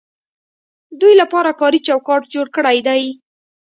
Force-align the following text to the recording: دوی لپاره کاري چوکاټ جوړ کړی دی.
دوی 0.99 1.13
لپاره 1.21 1.51
کاري 1.61 1.79
چوکاټ 1.87 2.21
جوړ 2.33 2.47
کړی 2.55 2.77
دی. 2.87 3.03